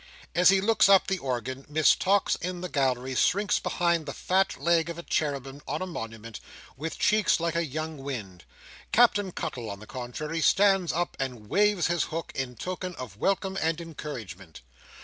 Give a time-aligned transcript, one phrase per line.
[0.33, 4.15] As he looks up at the organ, Miss Tox in the gallery shrinks behind the
[4.15, 6.39] fat leg of a cherubim on a monument,
[6.75, 8.43] with cheeks like a young Wind.
[8.91, 13.55] Captain Cuttle, on the contrary, stands up and waves his hook, in token of welcome
[13.61, 14.61] and encouragement.